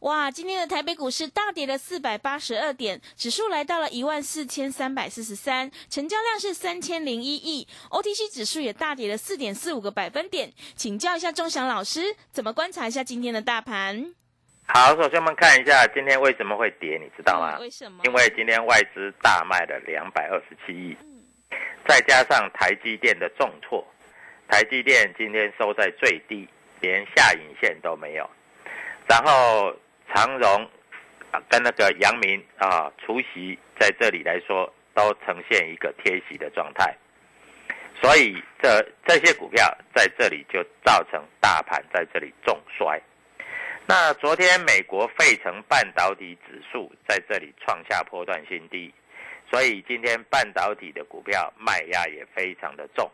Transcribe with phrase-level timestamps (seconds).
[0.00, 10.52] 哇，今天的台北股市大跌了四百八十二点，指数来到了一万四千三百四十三，成交量是三千零一亿，OTC 指数也大跌了四点四五个百分点。
[10.76, 14.14] 请教一下钟祥老师，怎么观察一下今天的大盘？
[14.66, 17.56] 好，首先我们看一下今天为什么会跌，你知道吗？
[17.58, 18.04] 嗯为什么？
[18.04, 20.96] 因为今天外资大卖了两百二十七亿，
[21.88, 23.84] 再加上台积电的重挫，
[24.46, 26.46] 台积电今天收在最低，
[26.80, 28.30] 连下影线都没有。
[29.08, 29.74] 然后
[30.14, 30.68] 长荣
[31.30, 36.96] 啊跟那个阳明啊除夕在这里来说都呈现一个贴息的状态，
[38.00, 43.00] 所以这这些股票在这里就造成大盘在这里重摔。
[43.86, 48.92] 那昨天美国费城半导体指数在这里创下波段新低，
[49.50, 53.10] 所以今天半导体的股票卖压也非常的重。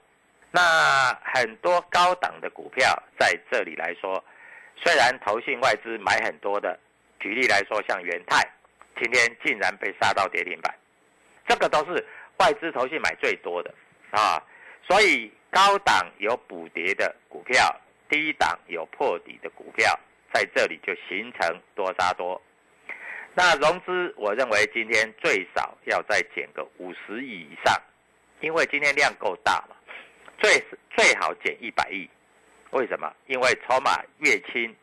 [0.50, 4.25] 那很多高档的股票在这里来说，
[4.76, 6.78] 虽然投信外资买很多的，
[7.20, 8.42] 举例来说像元泰，
[9.00, 10.74] 今天竟然被杀到跌停板，
[11.46, 12.04] 这个都是
[12.38, 13.72] 外资投信买最多的
[14.10, 14.42] 啊。
[14.86, 17.74] 所以高档有补跌的股票，
[18.08, 19.98] 低档有破底的股票，
[20.32, 22.41] 在这里就形成多杀多。
[23.34, 27.74] 那融资，我认为今天最少要再减个五十亿以上，
[28.41, 29.76] 因为今天量够大嘛，
[30.38, 30.62] 最
[30.96, 32.08] 最好减一百亿。
[32.74, 33.10] 为什么？
[33.26, 34.74] 因为筹码越轻，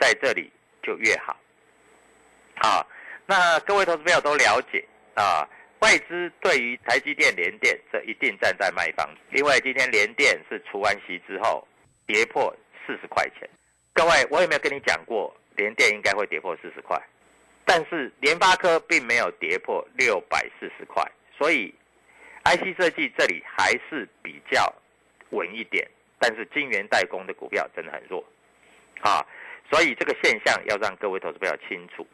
[0.00, 0.50] 在这里
[0.82, 1.36] 就越好。
[2.56, 2.86] 好，
[3.24, 4.84] 那各位投资朋友都了解
[5.14, 5.48] 啊，
[5.78, 11.66] 外资对于台积电、联电，这一定站在卖方，因为今天联电是除完息之后
[12.04, 12.52] 跌破
[12.84, 13.48] 四十块钱。
[13.92, 17.00] 各位，我有没有跟你讲过，联电应该会跌破四十块？
[17.64, 21.00] 但是联发科并没有跌破六百四十块，
[21.38, 21.72] 所以
[22.44, 24.74] IC 设计这里还是比较
[25.30, 25.88] 稳一点。
[26.18, 28.24] 但是晶圆代工的股票真的很弱，
[29.00, 29.24] 啊，
[29.70, 32.06] 所以这个现象要让各位投资朋友清楚。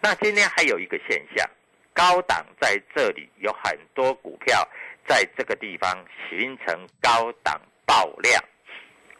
[0.00, 1.44] 那今天还有一个现象，
[1.92, 4.66] 高档在这里有很多股票
[5.06, 5.92] 在这个地方
[6.30, 8.42] 形成高档爆量，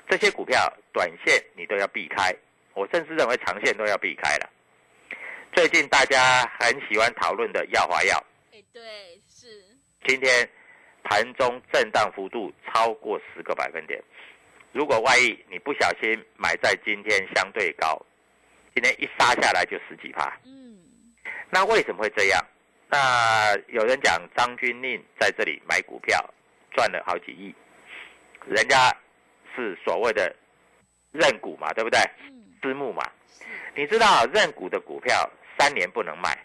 [0.09, 2.33] 这些股票短线你都要避开，
[2.75, 4.49] 我甚至认为长线都要避开了。
[5.53, 9.65] 最近大家很喜欢讨论的耀华药，哎，对，是
[10.06, 10.49] 今天。
[11.06, 14.03] 盘中震荡幅度超过十个百分点，
[14.75, 17.97] 如果万一你不小心买在今天相对高，
[18.75, 20.37] 今天一杀下来就十几趴。
[20.44, 20.76] 嗯，
[21.49, 22.44] 那为什么会这样？
[22.91, 26.23] 那有人讲张军令在这里买股票
[26.73, 27.55] 赚了好几亿，
[28.47, 28.93] 人家
[29.55, 30.35] 是所谓的
[31.12, 32.00] 认股嘛，对不对？
[32.61, 33.03] 私募嘛，
[33.76, 36.37] 你知道认股的股票三年不能卖，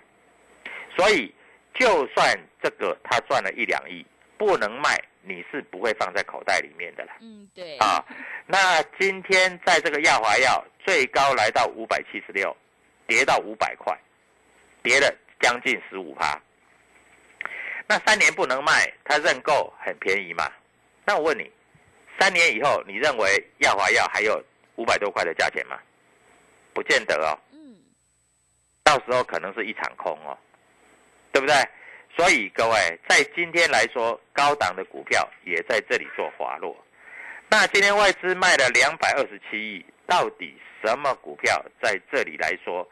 [0.95, 1.33] 所以
[1.73, 4.05] 就算这个他赚了一两亿。
[4.39, 7.17] 不能卖，你是不会放在口袋里面的啦。
[7.19, 7.75] 嗯，对。
[7.79, 8.03] 啊，
[8.45, 12.55] 那今天在这个亚华药最高来到五百七十六，
[13.05, 13.93] 跌到五百块，
[14.81, 16.41] 跌了将近十五趴。
[17.85, 20.49] 那三年不能卖，它认购很便宜嘛？
[21.05, 21.51] 那我问你，
[22.17, 24.41] 三年以后，你认为亚华药还有
[24.77, 25.77] 五百多块的价钱吗？
[26.73, 27.35] 不见得哦。
[27.51, 27.75] 嗯，
[28.85, 30.37] 到时候可能是一场空哦，
[31.33, 31.55] 对不对？
[32.19, 36.75] 所以各位，在今天来说，高档的股票也在这里做滑落。
[37.49, 42.85] 那今天外资卖了两百二十七亿，到底什么股票在这里来说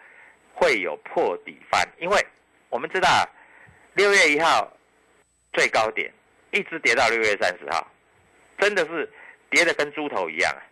[0.53, 1.85] 会有破底翻？
[1.99, 2.25] 因为
[2.69, 3.27] 我们知道
[3.95, 4.71] 六月一号
[5.51, 6.09] 最高点
[6.51, 7.85] 一直跌到六月三十号，
[8.57, 9.11] 真的是
[9.49, 10.63] 跌得跟猪头一样啊，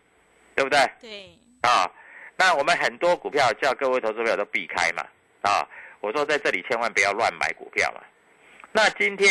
[0.55, 0.79] 对不对？
[1.01, 1.29] 对，
[1.69, 1.91] 啊，
[2.37, 5.05] 那我们很多股票叫各位投资朋友都避开嘛，
[5.41, 5.67] 啊，
[5.99, 7.99] 我说在这里千万不要乱买股票嘛。
[8.75, 9.29] 那今天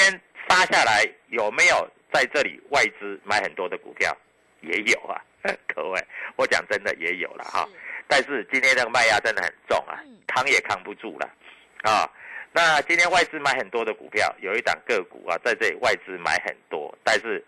[0.49, 4.11] 杀下来有没有在这里外资买很多的股票？
[4.63, 5.21] 也有啊，
[5.69, 6.03] 各位，
[6.37, 7.69] 我讲真的也有了哈。
[8.09, 11.29] 但是今天这个卖压真的很重啊，扛也扛不住了
[11.83, 12.11] 啊。
[12.53, 17.45] 那今天外资买很多的股票，有一档个股啊，在这里外资买很多，但是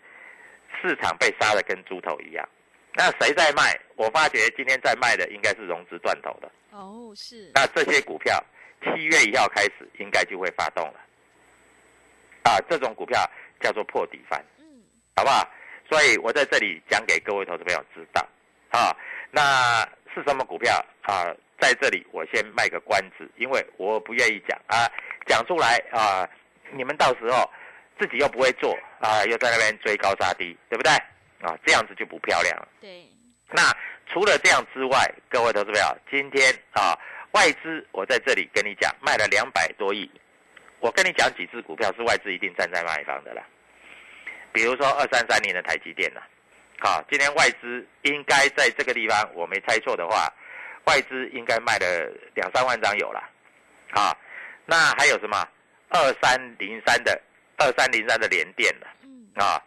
[0.82, 2.46] 市场被杀的跟猪头一样。
[2.92, 3.74] 那谁在卖？
[3.94, 6.52] 我发觉今天在卖的应该是融资断头的。
[6.72, 7.50] 哦，是。
[7.54, 8.38] 那这些股票
[8.82, 11.00] 七月一号开始应该就会发动了。
[12.46, 13.18] 啊，这种股票
[13.60, 14.64] 叫做破底翻，嗯，
[15.16, 15.48] 好不好？
[15.90, 18.24] 所以我在这里讲给各位投资朋友知道，
[18.70, 18.96] 啊，
[19.32, 19.80] 那
[20.14, 20.72] 是什么股票
[21.02, 21.34] 啊？
[21.58, 24.86] 在这里我先卖个关子，因为我不愿意讲啊，
[25.26, 26.28] 讲出来啊，
[26.70, 27.50] 你们到时候
[27.98, 30.92] 自己又不会做啊，又在那边追高杀低，对不对？
[31.40, 32.68] 啊，这样子就不漂亮了。
[32.80, 33.08] 对。
[33.50, 33.74] 那
[34.12, 36.98] 除了这样之外，各位投资朋友，今天啊，
[37.32, 40.10] 外资我在这里跟你讲，卖了两百多亿。
[40.86, 43.42] 我跟你讲几只股票是外资一定站在卖方的啦，
[44.52, 46.20] 比如说二三三年的台积电呐，
[46.78, 50.32] 好，今天外资应该在这个地方，我没猜错的话，
[50.84, 53.18] 外资应该卖了两三万张有了，
[53.94, 54.16] 啊，
[54.64, 55.36] 那还有什么？
[55.88, 57.20] 二三零三的
[57.56, 58.86] 二三零三的联电的，
[59.44, 59.60] 啊，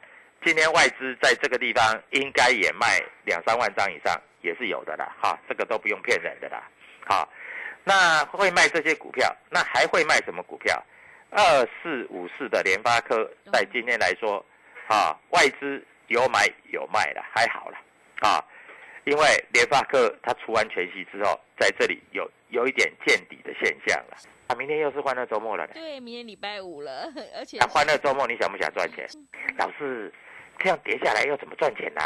[0.45, 6.63] 今天外资在这个地方应该也卖两三万张以上，也是有的啦，哈，这个都不用骗人的啦，
[7.05, 7.29] 好，
[7.83, 10.81] 那会卖这些股票，那还会卖什么股票？
[11.31, 14.43] 二四五四的联发科，在今天来说，
[14.87, 17.77] 啊，外资有买有卖了，还好了，
[18.21, 18.43] 啊，
[19.05, 24.17] 因为联发科它除完全息之后，在这里有有一点见底的现象了。
[24.47, 25.67] 啊，明天又是欢乐周末了。
[25.67, 27.57] 对，明天礼拜五了，而且。
[27.59, 29.07] 那欢乐周末你想不想赚钱？
[29.57, 30.11] 老师，
[30.57, 32.01] 这样跌下来要怎么赚钱呢？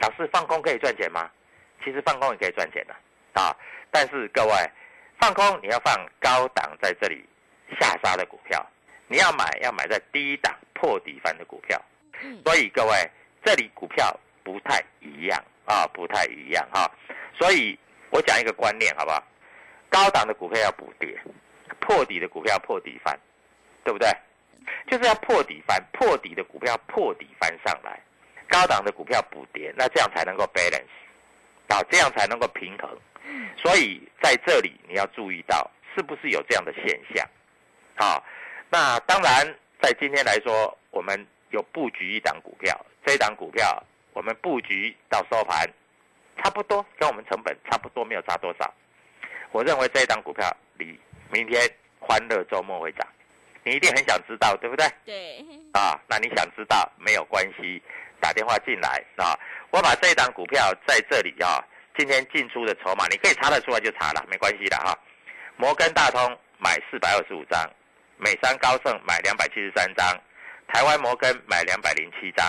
[0.00, 1.30] 老师，放空可以赚钱吗？
[1.82, 2.94] 其实放空也可以赚钱的，
[3.40, 3.56] 啊，
[3.90, 4.52] 但是各位，
[5.18, 7.24] 放空你要放高档在这里。
[7.80, 8.64] 下杀的股票，
[9.08, 11.80] 你要买要买在低档破底翻的股票，
[12.44, 13.10] 所以各位
[13.44, 16.90] 这里股票不太一样啊，不太一样哈。
[17.38, 17.78] 所以
[18.10, 19.22] 我讲一个观念好不好？
[19.88, 21.18] 高档的股票要补跌，
[21.80, 23.18] 破底的股票破底翻，
[23.84, 24.08] 对不对？
[24.88, 28.00] 就是要破底翻，破底的股票破底翻上来，
[28.48, 30.86] 高档的股票补跌，那这样才能够 balance，
[31.68, 32.88] 啊，这样才能够平衡。
[33.56, 37.28] 所以在这里你要注意到，是不是有这样的现象？
[37.96, 38.24] 好，
[38.70, 39.46] 那当然，
[39.80, 42.74] 在今天来说，我们有布局一档股票，
[43.04, 45.68] 这一档股票我们布局到收盘，
[46.38, 48.72] 差不多跟我们成本差不多，没有差多少。
[49.50, 50.98] 我认为这一档股票你
[51.30, 51.60] 明天
[52.00, 53.06] 欢乐周末会涨，
[53.62, 54.86] 你一定很想知道，对不对？
[55.04, 55.44] 对。
[55.74, 57.80] 啊，那你想知道没有关系，
[58.20, 59.38] 打电话进来啊，
[59.70, 61.62] 我把这一档股票在这里啊，
[61.96, 64.98] 今天进出的筹码你可以查得出来就查了，没关系的哈。
[65.56, 66.20] 摩根大通
[66.58, 67.70] 买四百二十五张。
[68.22, 70.06] 美商高盛买两百七十三张，
[70.68, 72.46] 台湾摩根买两百零七张，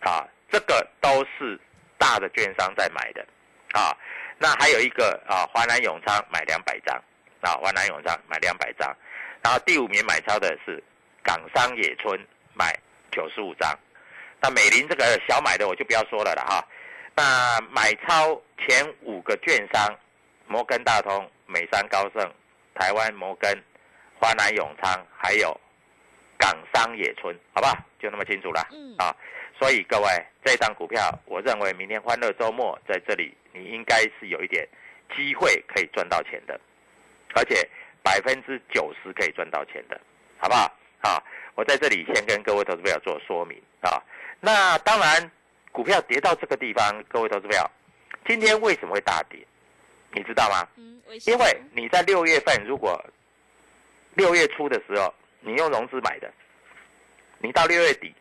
[0.00, 1.58] 啊，这个都是
[1.96, 3.26] 大的券商在买的，
[3.72, 3.96] 啊，
[4.36, 6.94] 那还有一个啊，华南永昌买两百张，
[7.40, 8.94] 啊，华南永昌买两百张，
[9.42, 10.84] 然后第五名买超的是
[11.22, 12.20] 港商野村
[12.52, 12.78] 买
[13.10, 13.74] 九十五张，
[14.42, 16.62] 那美林这个小买的我就不要说了了哈，
[17.14, 19.98] 那买超前五个券商，
[20.46, 22.30] 摩根大通、美商高盛、
[22.74, 23.58] 台湾摩根。
[24.18, 25.58] 华南永昌还有
[26.38, 28.66] 港商野村，好吧，就那么清楚了。
[28.72, 29.14] 嗯啊，
[29.58, 30.08] 所以各位，
[30.44, 34.66] 这张股票，我认为明天欢乐周末在这里，你应该是有一点
[35.14, 36.58] 机会可以赚到钱的，
[37.34, 37.68] 而且
[38.02, 40.00] 百分之九十可以赚到钱的，
[40.38, 40.72] 好不好？
[41.02, 41.22] 啊，
[41.54, 44.02] 我在这里先跟各位投资朋友做说明啊。
[44.40, 45.30] 那当然，
[45.72, 47.70] 股票跌到这个地方，各位投资朋友，
[48.26, 49.46] 今天为什么会大跌？
[50.12, 50.66] 你知道吗？
[50.76, 53.02] 嗯，因为你在六月份如果
[54.16, 56.32] 六月初的时候，你用融资买的，
[57.38, 58.12] 你到六月底，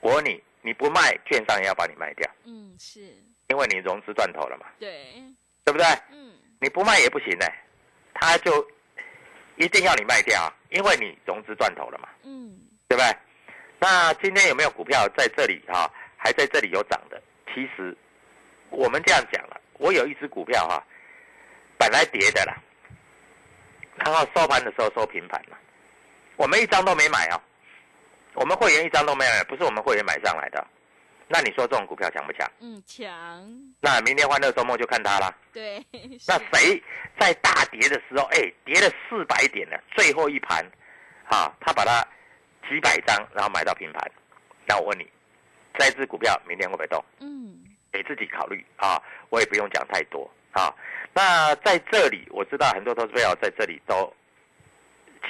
[0.00, 2.30] 我问你，你不卖，券商也要把你卖掉。
[2.44, 3.00] 嗯，是，
[3.48, 4.66] 因为你融资断头了嘛。
[4.78, 5.14] 对，
[5.64, 5.86] 对不对？
[6.12, 6.34] 嗯。
[6.60, 7.46] 你不卖也不行呢，
[8.12, 8.70] 他就
[9.56, 13.16] 一定要你卖掉，因为你融资断头了嘛，嗯，对不对？
[13.78, 17.18] 那今天有没有股票在这里哈、还在这里有涨的？
[17.54, 17.96] 其实
[18.68, 20.84] 我们这样讲了，我有一只股票哈、
[21.78, 22.54] 本来跌的啦，
[24.04, 25.56] 然后收盘的时候收平盘了，
[26.36, 27.40] 我们一张都没买啊，
[28.34, 30.66] 我们会员一张都没买，不是我们会员买上来的。
[31.32, 32.50] 那你说这种股票强不强？
[32.58, 33.08] 嗯，强，
[33.80, 35.32] 那明天欢乐周末就看它啦。
[35.52, 35.78] 对，
[36.26, 36.82] 那是谁
[37.20, 40.64] 在大跌的时候，哎，跌了四百点了，最后一盘，
[41.28, 42.02] 啊，他把它
[42.68, 44.10] 几百张，然后买到平盘。
[44.66, 45.08] 那我问你，
[45.78, 47.04] 这只股票明天会不会动？
[47.20, 50.74] 嗯，你自己考虑啊，我也不用讲太多啊。
[51.12, 54.12] 那在这里，我知道很多投资朋友在这里都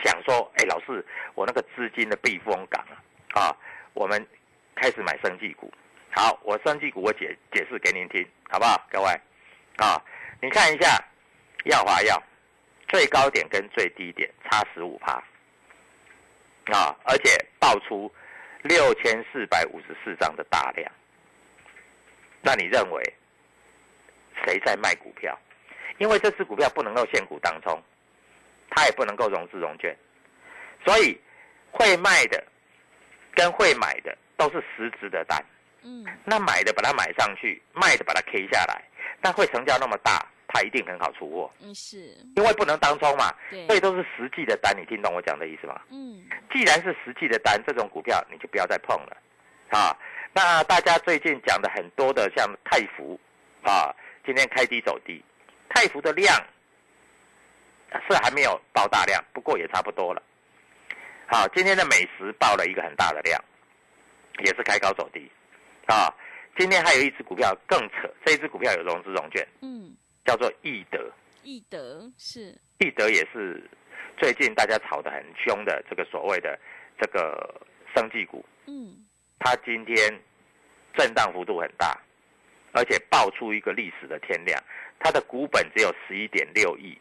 [0.04, 2.84] 想说，哎，老师，我那个资金的避风港
[3.32, 3.56] 啊，啊，
[3.94, 4.25] 我们
[4.75, 5.72] 开始买生技股。
[6.12, 9.08] 好，我生技股我解解释给您听，好不好，各位？
[9.76, 9.96] 啊，
[10.42, 11.02] 你看一下
[11.64, 12.22] 耀华药
[12.88, 15.12] 最高点跟最低点差十五趴，
[16.76, 18.12] 啊，而且爆出
[18.62, 20.92] 六千四百五十四张的大量。
[22.42, 23.02] 那你认为
[24.44, 25.38] 谁在卖股票？
[26.00, 27.78] 因为这只股票不能够现股当冲，
[28.71, 29.95] 它也不能够融资融券，
[30.83, 31.21] 所以
[31.71, 32.42] 会卖的
[33.35, 35.45] 跟会买的都是实质的单。
[35.83, 38.83] 嗯，那买的把它买上去，卖的把它 K 下来，
[39.21, 44.75] 但会成交那么大，它一定很好出货，嗯是，因为不能当冲嘛，对所以都是实际的单。
[44.75, 45.78] 你听懂我讲的意思吗？
[45.90, 49.16] 嗯，既然是实际的单，这种股票你就不要再碰了，
[49.69, 49.95] 啊。
[50.33, 53.21] 那大家最近讲的很多的像泰福，
[53.62, 55.23] 啊，今天开低走低，
[55.80, 56.37] 泰福的量
[58.06, 60.22] 是还没有爆大量，不过也差不多了。
[61.26, 63.42] 好，今天的美食爆了一个很大的量，
[64.44, 65.26] 也是开高走低，
[65.87, 66.14] 啊。
[66.58, 69.96] 今天还有一只股票更扯，这一只股票有融资融券，嗯，
[70.26, 71.10] 叫做易德。
[71.44, 73.66] 易德是，易德也是
[74.18, 76.58] 最近大家炒得很凶的这个所谓的
[77.00, 77.58] 这个
[77.96, 79.06] 生技股，嗯，
[79.38, 79.96] 它今天
[80.94, 81.99] 震荡幅度很大，
[82.72, 84.62] 而且爆出一个历史的天量，
[85.00, 86.97] 它的股本只有十一点六亿，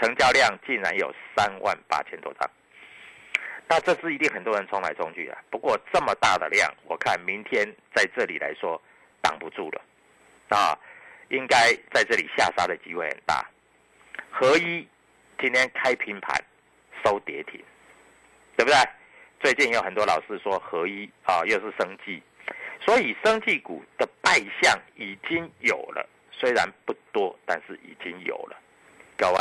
[0.00, 2.50] 成交量竟然有三万八千多张。
[3.68, 5.38] 那这是一定很多人冲来冲去啊。
[5.50, 8.80] 不过这么大的量，我看明天在这里来说
[9.20, 9.80] 挡不住了，
[10.48, 10.78] 啊，
[11.30, 13.44] 应该在这里下杀的机会很大。
[14.30, 14.86] 合一
[15.40, 16.42] 今天开平盘，
[17.04, 17.62] 收跌停，
[18.56, 18.76] 对不对？
[19.40, 22.22] 最近有很多老师说合一啊，又是生技，
[22.80, 26.08] 所以生技股的败相已经有了，
[26.42, 28.60] 虽然不多，但是已经有了。
[29.16, 29.38] 各位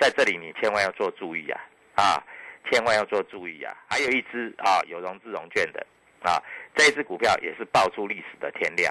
[0.00, 1.60] 在这里你千万要做注意啊
[1.94, 2.24] 啊，
[2.70, 3.76] 千万要做注意啊！
[3.86, 5.86] 还有一只啊有融资融券的
[6.22, 6.42] 啊，
[6.74, 8.90] 这一只股票也是爆出历史的天量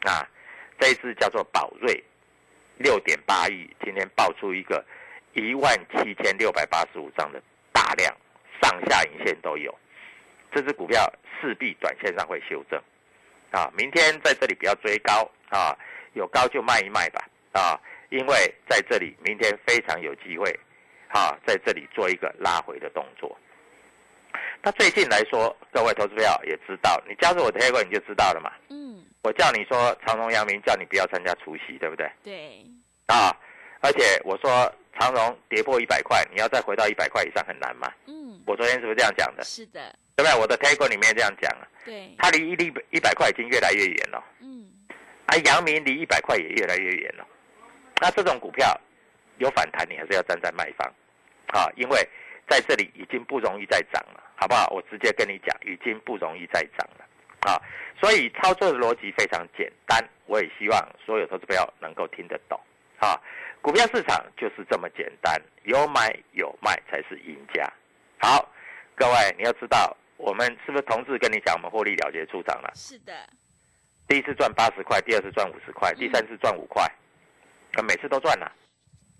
[0.00, 0.26] 啊，
[0.80, 2.02] 这一只叫做宝瑞，
[2.76, 4.84] 六点八亿，今天爆出一个
[5.34, 8.12] 一万七千六百八十五张的大量，
[8.60, 9.72] 上下影线都有。
[10.52, 11.08] 这只股票
[11.40, 12.82] 势必短线上会修正，
[13.52, 15.78] 啊，明天在这里不要追高啊，
[16.16, 20.50] 有高就卖一卖吧，啊，因为在这里明天非常有机会，
[21.08, 23.38] 啊，在这里做一个拉回的动作。
[24.62, 28.50] 那最近来说，各位投资票也知道，你加入我的黑 a 你就知道了嘛。
[28.70, 32.10] 嗯，我叫你说长荣、阳明，叫你不要参加除夕，对不对？
[32.24, 32.64] 对，
[33.06, 33.30] 啊，
[33.80, 37.92] 而且我说长荣跌破一百块，你要再回到一百块以上很难嘛。
[38.06, 39.44] 嗯，我昨天是不是这样讲的？
[39.44, 40.40] 是的，对不对？
[40.40, 44.55] 我的股里面这样讲啊，对，它离一粒一百块已经越来越远了，嗯，
[45.26, 47.26] 啊，阳明离一百块也越来越远了。
[48.00, 48.78] 那这种股票
[49.38, 50.86] 有反弹，你还是要站在卖方，
[51.48, 52.08] 啊，因为
[52.48, 54.68] 在这里已经不容易再涨了，好不好？
[54.70, 57.04] 我直接跟你讲，已经不容易再涨了，
[57.50, 57.60] 啊，
[58.00, 62.60] 所以操作的逻辑非常简单，我也希望所有投资朋友能够听得懂，
[62.98, 63.20] 啊，
[63.60, 67.66] 股票市场就是这么简单，有买有卖才是赢家。
[68.18, 68.48] 好，
[68.94, 72.70] 各位你要知道，我们是不是同志跟你讲，我们获利了结出场了？
[72.74, 73.12] 是的，
[74.08, 76.88] 第一次赚八十块，第二次赚五十块，第三次赚五块，
[77.72, 78.50] 可每次都赚了。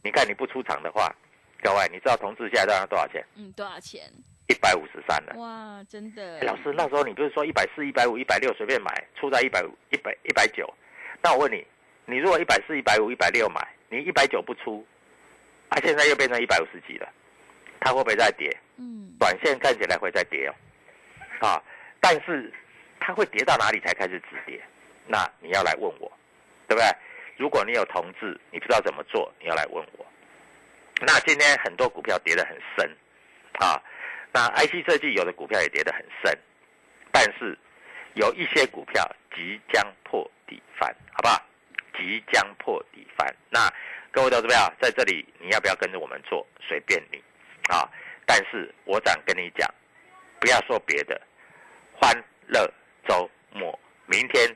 [0.05, 1.13] 你看你不出场的话，
[1.61, 3.25] 各位你知道同志现在赚了多少钱？
[3.35, 4.03] 嗯，多少钱？
[4.47, 5.35] 一百五十三了。
[5.37, 10.73] 哇，真的哎，老师，那时候你不是说一百四、一百五、一百六随便买，出在一百五一百一百九？
[11.21, 11.67] 那我问你，
[12.05, 14.87] 你如果一百四、一百五、一百六买，你一百九不出，
[15.69, 17.09] 啊，现在又变成一百五十几了，
[17.81, 18.57] 它会不会再跌？
[18.77, 21.63] 嗯，短线看起来会再跌哦，啊，
[22.01, 22.53] 但是
[23.01, 24.63] 它会跌到哪里才开始止跌？
[25.07, 26.11] 那你要来问我，
[26.69, 26.87] 对不对？
[27.37, 30.07] 如果你有同志，你不知道怎么做，你要来问我。
[31.01, 32.97] 那今天很多股票跌得很深，
[33.61, 33.81] 啊，
[34.33, 36.39] 那 IC 设计有的股票也跌得很深，
[37.13, 37.59] 但是
[38.15, 41.43] 有一些股票即将破底翻，好不好？
[41.97, 43.35] 即将破底翻。
[43.51, 43.71] 那
[44.11, 46.47] 各位投资票在这里，你要不要跟着我们做？
[46.61, 47.23] 随便你
[47.69, 47.89] 啊！
[48.25, 49.73] 但是我想跟你讲，
[50.41, 51.21] 不要说别的，
[51.95, 52.13] 欢
[52.47, 52.67] 乐
[53.07, 54.49] 周末，明天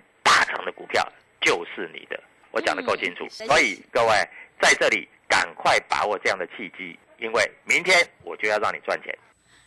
[0.51, 1.07] 大涨的股票
[1.41, 2.21] 就是你的。
[2.51, 4.15] 我讲的够清楚，嗯所以各位
[4.61, 9.17] 在这里赶快把握这样的契机，因为明天我就要让你赚钱。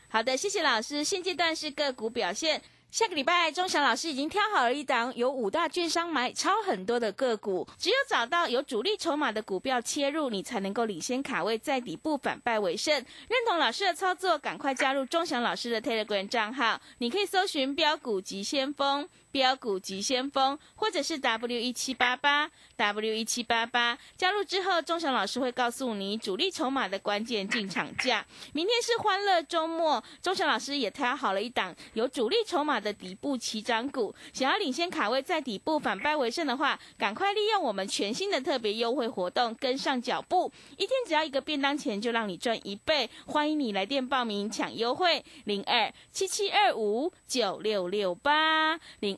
[0.10, 1.04] 好的，谢谢老师。
[1.04, 2.62] 现阶段是个股表现。
[2.92, 12.94] 下个礼拜，钟祥老师已经挑好了一档有五大券商买超很多的个股，只有找到有主力筹码的股票切入，你才能够领先卡位，在底部反败为胜。
[12.94, 19.10] 认同老师的操作，赶快加入钟祥老师的 Telegram 账号，你可以搜寻“标股急先锋”。
[19.34, 28.24] 标股急先锋，或者是 W 一七八八 W 一七八八，加入之后，钟祥老师会告诉你主力筹码的关键进场价。
[28.54, 49.18] 明天是欢乐周末，钟祥老师也挑好了一档有主力筹码的底部起涨股，想要领先卡位在底部反败为胜的话，赶快利用我们全新的特别优惠活动，跟上脚步，一天只要一个便当钱就让你赚一倍，欢迎你来电报名抢优惠，零二七七二五九六六八零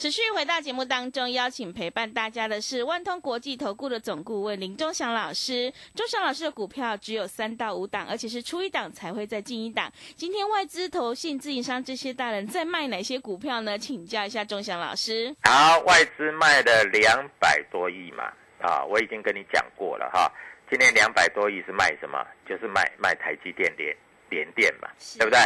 [0.00, 5.70] 持续回到节目当中，邀请陪伴大家的是万通国际投顾的总顾问林忠祥老师。
[5.94, 9.92] 忠祥老师的股票只有三到五档，而且是出一档才会再进一档。
[10.16, 13.76] 今天外资、投信、自营商这些大人在卖哪些股票呢？
[13.78, 15.36] 请教一下忠祥老师。
[15.42, 18.24] 好，外资卖了两百多亿嘛，
[18.62, 20.32] 啊，我已经跟你讲过了哈。
[20.70, 22.26] 今天两百多亿是卖什么？
[22.48, 23.94] 就是卖卖台积电联
[24.30, 25.38] 联电嘛，对不对？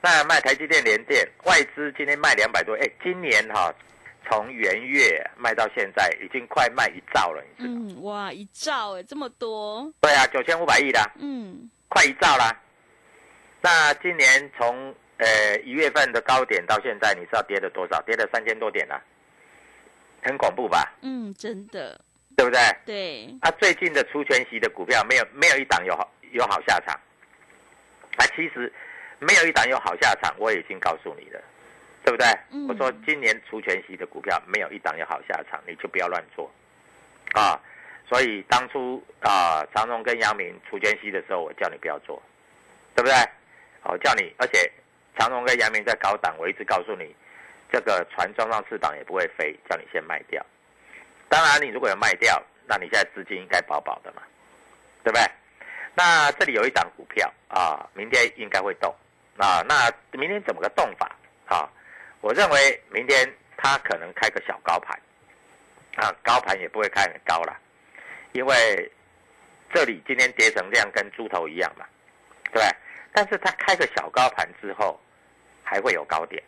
[0.00, 3.74] 那卖台积电联电，外资今天卖两百多，哎，今年哈、
[4.30, 12.56] 从元月卖到现在，已经快卖一兆了，你知道哇，一兆哎，这么多，对啊，九千五百亿啦，嗯，快一兆啦。
[13.60, 18.00] 那今年从呃一月份的高点到现在，你知道跌了多少？
[18.02, 19.02] 跌了三千多点啦，
[20.22, 20.94] 很恐怖吧？
[21.02, 22.00] 嗯，真的，
[22.36, 22.60] 对不对？
[22.86, 26.94] 对，啊，最近的除权息的股票没有没有一档有好有好下场。
[28.16, 28.72] 啊，其实
[29.18, 31.40] 没有一档有好下场，我已经告诉你了，
[32.04, 32.26] 对不对？
[32.50, 36.50] 嗯我说今年除权息的股票没有一档有好下场，你就不要乱做
[37.32, 37.60] 啊。
[38.08, 42.22] 所以当初啊，长荣跟阳明除权息的时候，我叫你不要做，
[42.94, 43.14] 对不对？
[43.84, 44.70] 我叫你，而且
[45.18, 47.14] 长荣跟阳明在高档，我一直告诉你，
[47.70, 50.44] 这个船装上翅膀也不会飞，叫你先卖掉。
[51.28, 54.22] 当然，你如果有卖掉，那你现在资金应该饱饱的嘛，
[55.04, 55.22] 对不对？
[55.94, 58.94] 那这里有一档股票啊，明天应该会动
[59.38, 59.62] 啊。
[59.68, 61.10] 那明天怎么个动法
[61.46, 61.68] 啊？
[62.20, 64.98] 我认为明天它可能开个小高盘
[65.96, 67.56] 啊，高盘也不会开很高了，
[68.32, 68.90] 因为
[69.72, 71.86] 这里今天跌成这样，跟猪头一样嘛，
[72.52, 72.62] 对？
[73.12, 75.00] 但是它开个小高盘之后，
[75.62, 76.42] 还会有高点。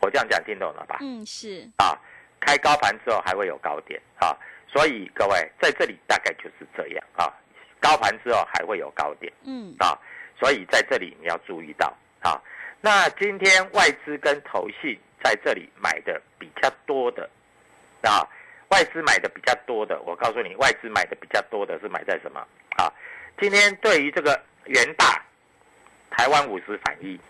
[0.00, 0.98] 我这样讲听懂了吧？
[1.00, 1.96] 嗯，是，啊，
[2.40, 4.36] 开高盘之后还会有高点啊，
[4.68, 7.32] 所以各位在这里大概就是这样啊，
[7.80, 9.96] 高盘之后还会有高点嗯，啊，
[10.38, 12.40] 所以在这里你要注意到啊。
[12.80, 17.28] 那今天外资跟投信在这里买的比较多的
[18.02, 18.26] 啊，
[18.70, 22.40] 外资买的比较多的，我告诉你，外资买的比较多的是买在什么
[22.76, 22.92] 啊？
[23.40, 25.22] 今天对于这个元大
[26.10, 27.20] 台湾五十反一，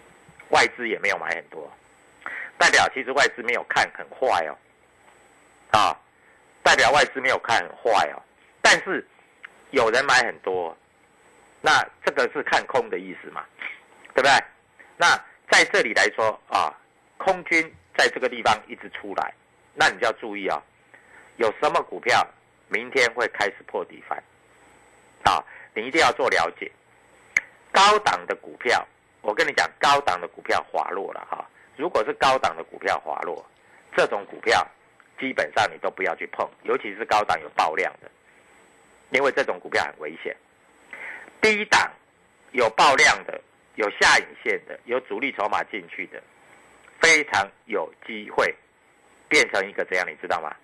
[0.49, 1.71] 外资也没有买很多。
[2.59, 4.57] 代表其实外资没有看很坏哦，
[5.73, 5.97] 啊，
[6.63, 8.23] 代表外资没有看很坏哦，
[8.63, 9.07] 但是
[9.71, 10.77] 有人买很多，
[11.61, 13.45] 那这个是看空的意思嘛，
[14.15, 14.31] 对不对？
[15.03, 16.73] 那在这里来说啊，
[17.19, 17.61] 空军
[17.99, 19.35] 在这个地方一直出来，
[19.75, 20.63] 那你就要注意啊、
[21.39, 22.25] 有什么股票
[22.69, 24.17] 明天会开始破底翻，
[25.25, 25.43] 啊，
[25.75, 26.71] 你一定要做了解。
[27.73, 28.87] 高档的股票，
[29.23, 31.45] 我跟你讲，高档的股票滑落了哈、
[31.77, 33.45] 如果是高档的股票滑落，
[33.97, 34.65] 这种股票
[35.19, 38.09] 基本上你都不要去碰，尤其是高档有爆量的，
[39.11, 40.37] 因为这种股票很危险。
[41.41, 41.91] 低档
[42.53, 43.41] 有爆量的、
[43.77, 46.23] 有下影线的、有主力筹码进去的，
[47.01, 48.55] 非常有机会
[49.29, 50.55] 变成一个怎样，你知道吗？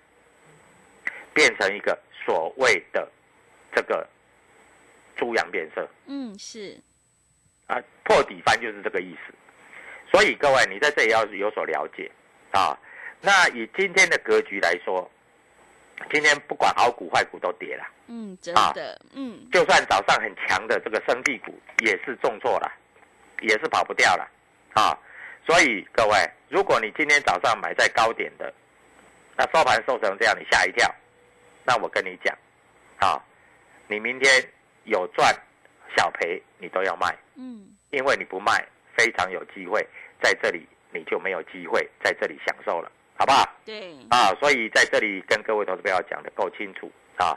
[1.33, 3.09] 变成一个所谓的
[3.73, 4.07] 这个
[5.15, 6.77] 猪羊变色嗯，是，
[7.67, 9.33] 啊，破底翻就是这个意思。
[10.11, 12.11] 所以各位，你在这里要有所了解
[12.51, 12.77] 啊。
[13.21, 15.09] 那以今天的格局来说，
[16.11, 22.71] 今天不管好股坏股都跌了，嗯，真啊的，嗯，就算早上很强的这个生技股也是重挫了，
[23.41, 24.29] 也是跑不掉了
[24.73, 24.97] 啊。
[25.45, 28.53] 所以各位，如果你今天早上买在高点的，
[29.35, 30.93] 那收盘收成这样，你吓一跳，
[31.63, 32.37] 那我跟你讲，
[32.99, 33.19] 啊，
[33.87, 34.31] 你明天
[34.83, 35.35] 有赚
[35.97, 38.63] 小赔你都要卖，嗯，因为你不卖，
[38.95, 39.85] 非常有机会
[40.21, 43.49] 在这里你就没有机会在这里享受了，好不好？
[43.65, 47.35] 对，啊，所以在这里跟各位投资朋友讲的够清楚啊。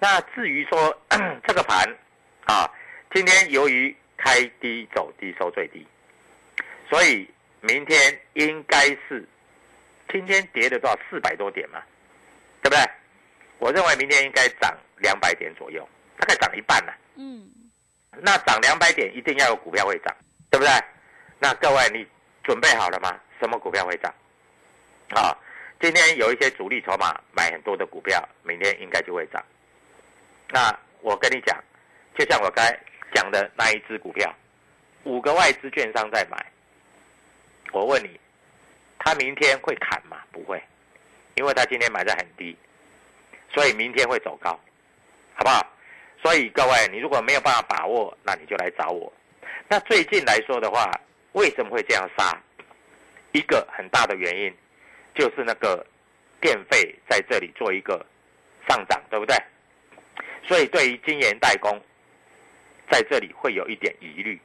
[0.00, 1.00] 那至于说
[1.46, 1.86] 这个盘
[2.46, 2.68] 啊，
[3.14, 5.84] 今天由于开低走低收最低，
[6.88, 7.28] 所以
[7.60, 9.26] 明天应该是
[10.08, 11.82] 今天跌了多少四百多点嘛，
[12.62, 12.84] 对不对？
[13.58, 16.94] 我认为明天应该涨两百点左右，大概涨一半了。
[17.16, 17.48] 嗯，
[18.20, 20.16] 那涨两百点一定要有股票会涨，
[20.50, 20.72] 对不对？
[21.38, 22.06] 那各位你
[22.44, 23.18] 准备好了吗？
[23.40, 24.14] 什么股票会涨？
[25.10, 25.36] 啊，
[25.80, 29.44] 今天有一些主力筹码买很多的股票，明天应该就会涨。
[30.48, 31.58] 那我跟你讲，
[32.16, 32.78] 就像我刚才
[33.14, 34.34] 讲的那一只股票，
[35.04, 36.36] 五个外资券商在买，
[37.72, 38.18] 我问你，
[38.98, 40.18] 他明天会砍吗？
[40.30, 40.62] 不会，
[41.34, 42.56] 因为他今天买在很低，
[43.52, 44.50] 所以明天会走高，
[45.34, 45.66] 好不好？
[46.22, 49.12] 所以各位，你如果没有办法把握，那你就来找我。
[49.68, 50.90] 那最近来说的话，
[51.32, 52.40] 为什么会这样杀？
[53.32, 54.54] 一个很大的原因
[55.14, 55.84] 就是那个
[56.40, 58.04] 电费在这里做一个
[58.68, 59.36] 上涨，对不对？
[60.46, 61.80] 所以对于晶圆代工，
[62.90, 64.40] 在这里会有一点疑虑，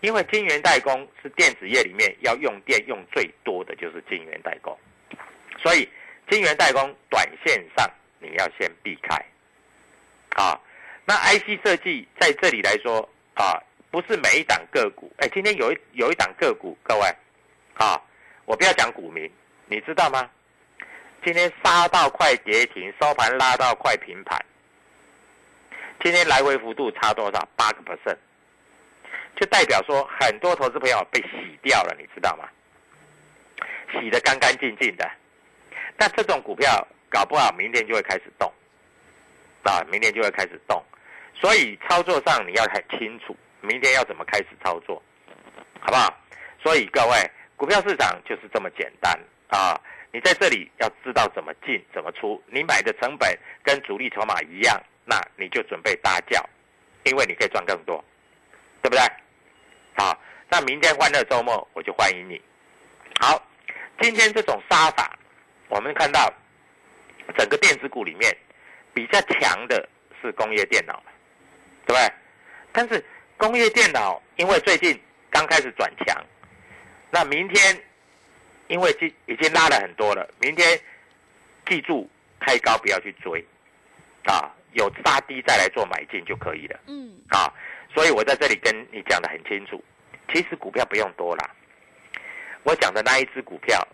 [0.00, 4.76] 因为晶圆代工是电子业里面要用电用最多的就是晶圆代工，
[5.58, 5.88] 所以
[6.30, 9.16] 晶圆代工短线上你要先避开，
[10.36, 10.60] 啊。
[11.04, 15.12] 那 IC 设计在这里来说啊，不是每一档个股。
[15.18, 17.06] 哎，今天有一有一档个股，各位
[17.74, 18.00] 啊，
[18.44, 19.28] 我不要讲股民，
[19.66, 20.30] 你知道吗？
[21.24, 24.38] 今天杀到快跌停，收盘拉到快平盘。
[26.02, 27.48] 今天来回幅度差多少？
[27.54, 28.16] 八个 percent，
[29.36, 32.48] 就代表说很多投资朋友被洗掉了，你知道吗？
[33.92, 35.08] 洗得干干净净的。
[35.96, 38.52] 那这种股票搞不好明天就会开始动，
[39.62, 40.82] 啊，明天就会开始动。
[41.34, 45.00] 所以操作上你要很清楚，明天要怎么开始操作，
[45.78, 46.12] 好不好？
[46.60, 49.16] 所以各位，股票市场就是这么简单
[49.50, 49.80] 啊！
[50.10, 56.44] 你在这里要知道怎么进、怎么出，你买的成本跟主力筹码一样，那你就准备大叫，
[57.04, 58.04] 因为你可以赚更多，
[58.82, 59.02] 对不对？
[59.96, 62.40] 好，那明天欢乐周末我就欢迎你。
[63.20, 63.42] 好，
[64.00, 65.18] 今天这种杀法，
[65.68, 66.32] 我们看到
[67.38, 68.36] 整个电子股里面
[68.92, 69.88] 比较强的
[70.20, 71.02] 是工业电脑。
[71.84, 72.12] 对不对？
[72.70, 73.04] 但是
[73.36, 74.98] 工业电脑因为最近
[75.30, 76.16] 刚开始转强，
[77.10, 77.76] 那明天
[78.68, 80.80] 因为已已经拉了很多了，明天
[81.66, 83.44] 记住开高不要去追，
[84.26, 86.80] 啊，有杀低再来做买进就可以了。
[86.86, 87.52] 嗯，啊，
[87.94, 89.82] 所以我在这里跟你讲的很清楚，
[90.32, 91.50] 其实股票不用多啦，
[92.62, 93.86] 我讲的那一只股票，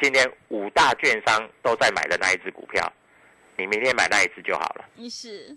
[0.00, 2.92] 今天五大券商都在买的那一只股票，
[3.56, 4.84] 你明天买那一只就好了。
[4.94, 5.56] 你是，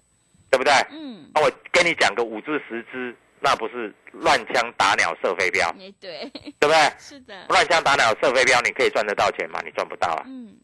[0.49, 0.73] 对不对？
[0.91, 6.29] 嗯，那我跟你讲个五至十只，那不是乱枪打鸟射飞镖，哎，对，
[6.59, 6.75] 对不对？
[6.97, 9.59] 是的，乱枪打鸟射飞镖，你可以赚得到钱吗？
[9.65, 10.23] 你赚不到啊！
[10.27, 10.55] 嗯，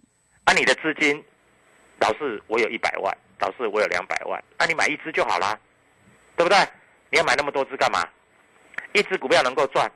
[0.45, 1.23] 啊，你的资金，
[1.99, 5.57] 老是我有一百万，老师我有两百万，那、你买一只就好啦，
[6.35, 6.57] 对不对？
[7.09, 8.07] 你要买那么多只干嘛？
[8.93, 9.89] 一只股票能够赚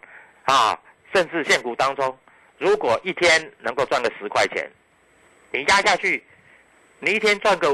[0.44, 0.80] 啊，
[1.14, 2.18] 甚至现股当中，
[2.58, 4.70] 如果一天能够赚个十块钱，
[5.52, 6.24] 你压下去，
[7.00, 7.68] 你一天赚个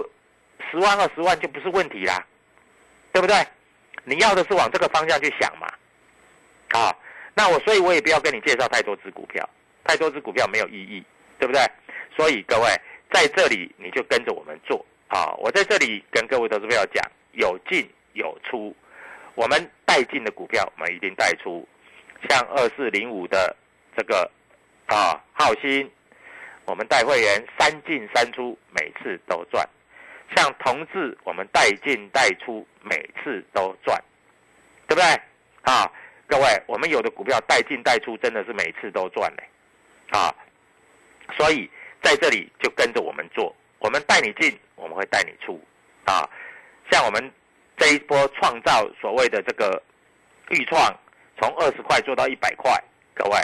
[0.72, 2.26] 十万二十万就不是问题啦，
[3.12, 3.36] 对不对？
[4.04, 5.68] 你要的是往这个方向去想嘛，
[6.70, 6.96] 啊，
[7.34, 9.48] 那我所以我也不要跟你介绍太多只股票，
[9.84, 11.04] 太多只股票没有意义，
[11.38, 11.62] 对不对？
[12.16, 12.70] 所以各位
[13.12, 15.34] 在这里你就跟着我们做啊！
[15.38, 18.76] 我在这里跟各位投资朋友讲，有进有出，
[19.36, 21.68] 我们带进的股票我们一定带出，
[22.30, 23.56] 像二四零五的
[23.96, 24.30] 这个
[24.88, 25.90] 啊浩鑫，
[26.66, 29.68] 我们带会员三进三出，每次都赚。
[30.36, 33.98] 像同志，我们带进带出，每次都赚，
[34.88, 35.04] 对不对？
[35.62, 35.90] 啊，
[36.28, 39.44] 各位，我们有的股票带进带出，真的是每次都赚嘞，
[40.10, 40.36] 啊，
[41.38, 41.70] 所以
[42.02, 45.62] 在这里就跟着我们做，我们带你进，我们会带你出，
[46.06, 46.24] 啊，
[46.90, 47.32] 像我们
[47.76, 49.84] 这一波创造所谓的这个
[50.52, 50.82] 预创，
[51.38, 52.72] 从二十块做到一百块，
[53.14, 53.38] 各位，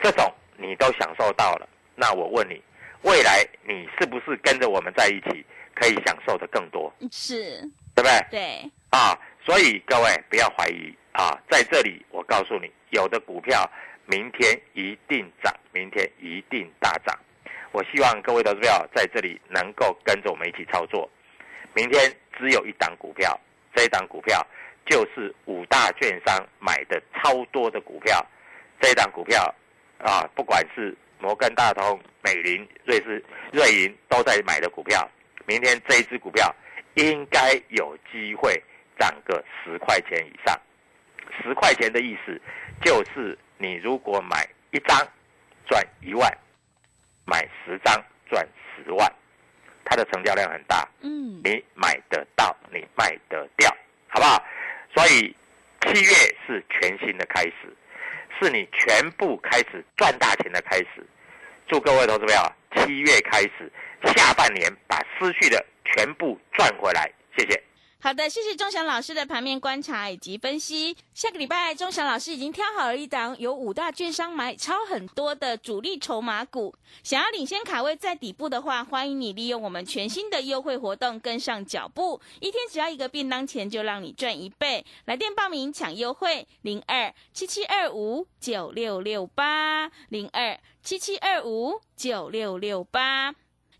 [0.00, 2.60] 这种你都享受到了，那我问你，
[3.02, 5.46] 未来你是不是跟着我们在一起？
[5.76, 7.60] 可以享受的更多，是，
[7.96, 8.26] 对不对？
[8.30, 13.68] 对，啊，所以各位不要怀疑啊，在这里我告诉你，有的股票
[14.06, 17.18] 明天一定涨，明天一定大涨。
[17.74, 21.10] 我希望各位投资票在这里能够跟着我们一起操作。
[21.74, 22.08] 明天
[22.38, 23.36] 只有一档股票，
[23.74, 24.46] 这一档股票
[24.86, 28.24] 就是五大券商买的超多的股票，
[28.80, 29.52] 这一档股票
[29.98, 33.20] 啊，不管是摩根大通、美林、瑞士、
[33.52, 35.10] 瑞银都在买的股票，
[35.44, 36.54] 明天这一只股票
[36.94, 38.62] 应该有机会
[39.00, 40.56] 涨个十块钱以上。
[41.42, 42.40] 十块钱的意思
[42.84, 44.96] 就是你如果买一张
[45.66, 46.32] 赚一万，
[47.24, 49.10] 买十张赚十万，
[49.84, 53.70] 它的成交量很大，嗯，你买得到，你卖得掉，
[54.08, 54.44] 好不好？
[54.94, 55.34] 所以
[55.82, 56.10] 七月
[56.46, 57.76] 是全新的开始，
[58.40, 61.06] 是你全部开始赚大钱的开始。
[61.66, 63.72] 祝各位投资朋友，七月开始，
[64.14, 67.62] 下半年把失去的全部赚回来，谢谢。
[68.04, 70.94] 好的，谢谢钟祥老师的盘面观察以及分析。
[71.14, 84.84] 下个礼拜，钟祥老师已经挑好了一档有五大券商买超很多的主力筹码股，想要领先卡位在底部的话，欢迎你利用我们全新的优惠活动跟上脚步，一天只要一个便当钱就让你赚一倍。
[85.06, 93.34] 来电报名抢优惠，零二七七二五九六六八零二七七二五九六六八。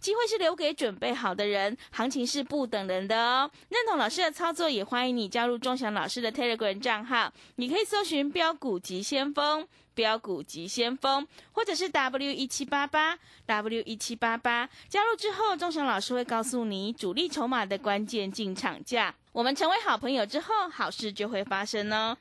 [0.05, 3.51] 机会是留给准备好的人，行情是不等人的哦。
[3.71, 14.69] 认同老师的操作，也欢迎你加入钟祥老师的 Telegram 账号，你可以搜寻“标股急先锋”、“标股急先锋”，或者是 W 一七八八 W 一七八八。
[14.90, 19.14] 加入之后，钟祥老师会告诉你主力筹码的关键进场价。
[19.33, 22.14] 我们成为好朋友之后，好事就会发生哦。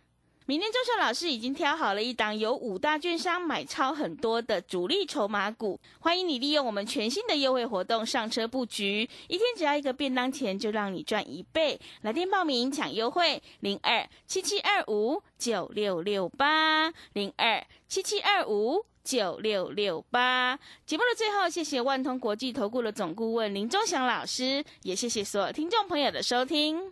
[0.45, 11.79] 明天周秀老师已经挑好了一档有五大券商买超很多的主力筹码股，欢迎你利用我们全新的优惠活动上车布局，一天只要一个便当钱就让你赚一倍。
[12.01, 20.60] 来电报名抢优惠，零二七七二五九六六八零二七七二五九六六八。
[20.86, 26.91] 节目的最后，谢谢万通国际投顾的总顾问林忠祥老师，也谢谢所有听众朋友的收听。